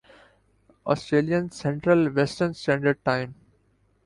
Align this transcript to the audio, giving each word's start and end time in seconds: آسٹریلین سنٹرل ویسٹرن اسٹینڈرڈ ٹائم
آسٹریلین 0.85 1.47
سنٹرل 1.53 2.07
ویسٹرن 2.15 2.49
اسٹینڈرڈ 2.49 2.97
ٹائم 3.03 3.31